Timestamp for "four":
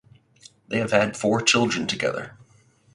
1.15-1.43